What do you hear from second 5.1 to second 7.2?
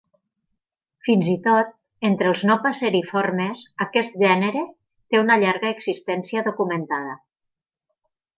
una llarga existència documentada.